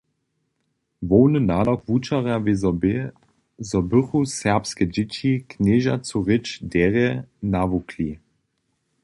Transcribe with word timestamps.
Hłowny 1.07 1.39
nadawk 1.49 1.79
wučerja 1.89 2.37
wězo 2.45 2.71
bě, 2.81 2.97
zo 3.69 3.79
bychu 3.89 4.19
serbske 4.37 4.83
dźěći 4.93 5.31
knježacu 5.49 6.17
rěč 6.27 6.45
derje 6.71 7.07
nawukli. 7.53 8.09